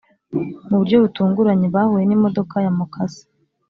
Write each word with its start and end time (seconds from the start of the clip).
muburyo 0.69 0.97
butunguranye 1.03 1.67
bahuye 1.75 2.03
ni 2.05 2.17
modoka 2.23 2.55
ya 2.65 2.71
mukase 2.77 3.23